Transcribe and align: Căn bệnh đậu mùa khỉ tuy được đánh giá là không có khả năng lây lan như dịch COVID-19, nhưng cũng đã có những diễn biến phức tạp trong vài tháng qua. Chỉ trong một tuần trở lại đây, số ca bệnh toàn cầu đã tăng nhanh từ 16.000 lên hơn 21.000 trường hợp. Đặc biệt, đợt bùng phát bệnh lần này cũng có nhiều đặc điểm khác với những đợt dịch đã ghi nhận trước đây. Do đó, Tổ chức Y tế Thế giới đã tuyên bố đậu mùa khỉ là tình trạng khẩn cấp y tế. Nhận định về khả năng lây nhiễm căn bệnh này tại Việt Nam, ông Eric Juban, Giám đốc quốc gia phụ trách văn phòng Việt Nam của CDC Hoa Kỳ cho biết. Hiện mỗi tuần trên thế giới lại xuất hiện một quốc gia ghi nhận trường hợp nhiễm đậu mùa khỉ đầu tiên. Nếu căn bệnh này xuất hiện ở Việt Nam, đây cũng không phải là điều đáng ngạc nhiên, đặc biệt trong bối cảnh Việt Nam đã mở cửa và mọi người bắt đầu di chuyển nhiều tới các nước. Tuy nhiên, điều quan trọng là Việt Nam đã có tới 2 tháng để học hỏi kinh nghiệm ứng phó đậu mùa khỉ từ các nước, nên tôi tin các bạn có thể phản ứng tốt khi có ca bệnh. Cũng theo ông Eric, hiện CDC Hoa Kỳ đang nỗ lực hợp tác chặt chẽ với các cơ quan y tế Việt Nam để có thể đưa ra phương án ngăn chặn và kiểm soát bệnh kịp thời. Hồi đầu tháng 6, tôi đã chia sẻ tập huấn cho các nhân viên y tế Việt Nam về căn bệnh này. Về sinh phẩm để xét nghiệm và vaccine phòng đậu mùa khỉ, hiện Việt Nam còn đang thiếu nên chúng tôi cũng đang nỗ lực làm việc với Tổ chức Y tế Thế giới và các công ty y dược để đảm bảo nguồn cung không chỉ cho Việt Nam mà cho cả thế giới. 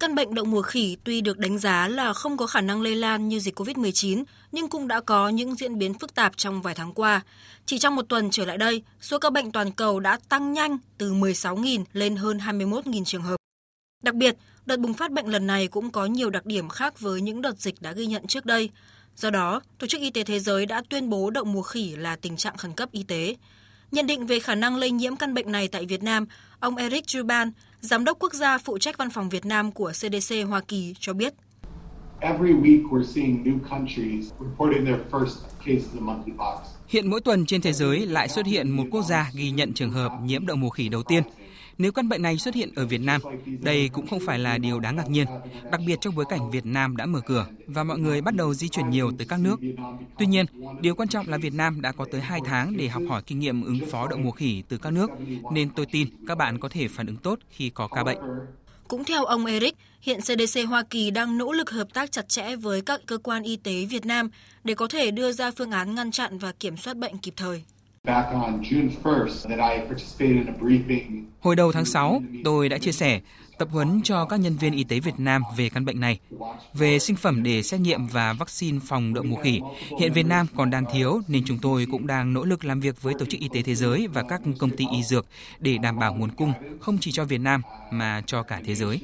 Căn 0.00 0.14
bệnh 0.14 0.34
đậu 0.34 0.44
mùa 0.44 0.62
khỉ 0.62 0.96
tuy 1.04 1.20
được 1.20 1.38
đánh 1.38 1.58
giá 1.58 1.88
là 1.88 2.12
không 2.12 2.36
có 2.36 2.46
khả 2.46 2.60
năng 2.60 2.82
lây 2.82 2.94
lan 2.94 3.28
như 3.28 3.40
dịch 3.40 3.58
COVID-19, 3.58 4.24
nhưng 4.52 4.68
cũng 4.68 4.88
đã 4.88 5.00
có 5.00 5.28
những 5.28 5.54
diễn 5.54 5.78
biến 5.78 5.94
phức 5.94 6.14
tạp 6.14 6.36
trong 6.36 6.62
vài 6.62 6.74
tháng 6.74 6.92
qua. 6.92 7.20
Chỉ 7.66 7.78
trong 7.78 7.96
một 7.96 8.02
tuần 8.08 8.30
trở 8.30 8.44
lại 8.44 8.58
đây, 8.58 8.82
số 9.00 9.18
ca 9.18 9.30
bệnh 9.30 9.52
toàn 9.52 9.72
cầu 9.72 10.00
đã 10.00 10.18
tăng 10.28 10.52
nhanh 10.52 10.78
từ 10.98 11.12
16.000 11.12 11.84
lên 11.92 12.16
hơn 12.16 12.38
21.000 12.38 13.04
trường 13.04 13.22
hợp. 13.22 13.36
Đặc 14.02 14.14
biệt, 14.14 14.36
đợt 14.66 14.76
bùng 14.76 14.94
phát 14.94 15.12
bệnh 15.12 15.26
lần 15.26 15.46
này 15.46 15.68
cũng 15.68 15.90
có 15.90 16.06
nhiều 16.06 16.30
đặc 16.30 16.46
điểm 16.46 16.68
khác 16.68 17.00
với 17.00 17.20
những 17.20 17.42
đợt 17.42 17.58
dịch 17.58 17.82
đã 17.82 17.92
ghi 17.92 18.06
nhận 18.06 18.26
trước 18.26 18.46
đây. 18.46 18.70
Do 19.16 19.30
đó, 19.30 19.60
Tổ 19.78 19.86
chức 19.86 20.00
Y 20.00 20.10
tế 20.10 20.24
Thế 20.24 20.38
giới 20.38 20.66
đã 20.66 20.82
tuyên 20.88 21.10
bố 21.10 21.30
đậu 21.30 21.44
mùa 21.44 21.62
khỉ 21.62 21.96
là 21.96 22.16
tình 22.16 22.36
trạng 22.36 22.56
khẩn 22.56 22.72
cấp 22.72 22.88
y 22.92 23.02
tế. 23.02 23.36
Nhận 23.92 24.06
định 24.06 24.26
về 24.26 24.40
khả 24.40 24.54
năng 24.54 24.76
lây 24.76 24.90
nhiễm 24.90 25.16
căn 25.16 25.34
bệnh 25.34 25.52
này 25.52 25.68
tại 25.68 25.86
Việt 25.86 26.02
Nam, 26.02 26.26
ông 26.60 26.76
Eric 26.76 27.04
Juban, 27.04 27.50
Giám 27.80 28.04
đốc 28.04 28.18
quốc 28.18 28.34
gia 28.34 28.58
phụ 28.58 28.78
trách 28.78 28.98
văn 28.98 29.10
phòng 29.10 29.28
Việt 29.28 29.46
Nam 29.46 29.72
của 29.72 29.92
CDC 29.92 30.34
Hoa 30.48 30.60
Kỳ 30.60 30.94
cho 31.00 31.12
biết. 31.12 31.34
Hiện 36.88 37.10
mỗi 37.10 37.20
tuần 37.20 37.46
trên 37.46 37.60
thế 37.60 37.72
giới 37.72 38.06
lại 38.06 38.28
xuất 38.28 38.46
hiện 38.46 38.70
một 38.70 38.84
quốc 38.90 39.02
gia 39.02 39.30
ghi 39.34 39.50
nhận 39.50 39.72
trường 39.72 39.90
hợp 39.90 40.12
nhiễm 40.22 40.46
đậu 40.46 40.56
mùa 40.56 40.70
khỉ 40.70 40.88
đầu 40.88 41.02
tiên. 41.02 41.22
Nếu 41.80 41.92
căn 41.92 42.08
bệnh 42.08 42.22
này 42.22 42.38
xuất 42.38 42.54
hiện 42.54 42.70
ở 42.76 42.86
Việt 42.86 43.00
Nam, 43.00 43.20
đây 43.60 43.88
cũng 43.92 44.06
không 44.06 44.20
phải 44.26 44.38
là 44.38 44.58
điều 44.58 44.80
đáng 44.80 44.96
ngạc 44.96 45.10
nhiên, 45.10 45.26
đặc 45.70 45.80
biệt 45.86 45.98
trong 46.00 46.14
bối 46.14 46.24
cảnh 46.28 46.50
Việt 46.50 46.66
Nam 46.66 46.96
đã 46.96 47.06
mở 47.06 47.20
cửa 47.20 47.46
và 47.66 47.84
mọi 47.84 47.98
người 47.98 48.20
bắt 48.20 48.34
đầu 48.34 48.54
di 48.54 48.68
chuyển 48.68 48.90
nhiều 48.90 49.12
tới 49.18 49.26
các 49.26 49.40
nước. 49.40 49.60
Tuy 50.18 50.26
nhiên, 50.26 50.46
điều 50.80 50.94
quan 50.94 51.08
trọng 51.08 51.28
là 51.28 51.38
Việt 51.38 51.54
Nam 51.54 51.80
đã 51.80 51.92
có 51.92 52.06
tới 52.12 52.20
2 52.20 52.40
tháng 52.44 52.76
để 52.76 52.88
học 52.88 53.02
hỏi 53.08 53.22
kinh 53.26 53.38
nghiệm 53.38 53.62
ứng 53.62 53.80
phó 53.90 54.08
đậu 54.08 54.18
mùa 54.18 54.30
khỉ 54.30 54.62
từ 54.68 54.78
các 54.78 54.92
nước, 54.92 55.10
nên 55.52 55.70
tôi 55.70 55.86
tin 55.86 56.08
các 56.26 56.38
bạn 56.38 56.58
có 56.58 56.68
thể 56.68 56.88
phản 56.88 57.06
ứng 57.06 57.16
tốt 57.16 57.38
khi 57.50 57.70
có 57.70 57.88
ca 57.88 58.04
bệnh. 58.04 58.18
Cũng 58.88 59.04
theo 59.04 59.24
ông 59.24 59.46
Eric, 59.46 59.76
hiện 60.00 60.20
CDC 60.20 60.60
Hoa 60.68 60.82
Kỳ 60.90 61.10
đang 61.10 61.38
nỗ 61.38 61.52
lực 61.52 61.70
hợp 61.70 61.94
tác 61.94 62.12
chặt 62.12 62.28
chẽ 62.28 62.56
với 62.56 62.80
các 62.80 63.00
cơ 63.06 63.18
quan 63.18 63.42
y 63.42 63.56
tế 63.56 63.84
Việt 63.84 64.06
Nam 64.06 64.30
để 64.64 64.74
có 64.74 64.88
thể 64.88 65.10
đưa 65.10 65.32
ra 65.32 65.50
phương 65.50 65.70
án 65.70 65.94
ngăn 65.94 66.10
chặn 66.10 66.38
và 66.38 66.52
kiểm 66.52 66.76
soát 66.76 66.96
bệnh 66.96 67.18
kịp 67.18 67.34
thời. 67.36 67.64
Hồi 71.40 71.56
đầu 71.56 71.72
tháng 71.72 71.84
6, 71.84 72.22
tôi 72.44 72.68
đã 72.68 72.78
chia 72.78 72.92
sẻ 72.92 73.20
tập 73.58 73.68
huấn 73.72 74.00
cho 74.04 74.24
các 74.24 74.40
nhân 74.40 74.56
viên 74.56 74.72
y 74.72 74.84
tế 74.84 75.00
Việt 75.00 75.14
Nam 75.18 75.42
về 75.56 75.68
căn 75.68 75.84
bệnh 75.84 76.00
này. 76.00 76.18
Về 76.74 76.98
sinh 76.98 77.16
phẩm 77.16 77.42
để 77.42 77.62
xét 77.62 77.80
nghiệm 77.80 78.06
và 78.06 78.32
vaccine 78.32 78.78
phòng 78.86 79.14
đậu 79.14 79.24
mùa 79.24 79.36
khỉ, 79.36 79.60
hiện 79.98 80.12
Việt 80.12 80.26
Nam 80.26 80.46
còn 80.56 80.70
đang 80.70 80.84
thiếu 80.92 81.20
nên 81.28 81.42
chúng 81.46 81.58
tôi 81.58 81.86
cũng 81.90 82.06
đang 82.06 82.32
nỗ 82.32 82.44
lực 82.44 82.64
làm 82.64 82.80
việc 82.80 83.02
với 83.02 83.14
Tổ 83.18 83.24
chức 83.26 83.40
Y 83.40 83.48
tế 83.54 83.62
Thế 83.62 83.74
giới 83.74 84.06
và 84.06 84.22
các 84.22 84.40
công 84.58 84.76
ty 84.76 84.86
y 84.92 85.02
dược 85.02 85.26
để 85.58 85.78
đảm 85.78 85.98
bảo 85.98 86.14
nguồn 86.14 86.30
cung 86.30 86.52
không 86.80 86.98
chỉ 86.98 87.12
cho 87.12 87.24
Việt 87.24 87.40
Nam 87.40 87.62
mà 87.90 88.22
cho 88.26 88.42
cả 88.42 88.60
thế 88.64 88.74
giới. 88.74 89.00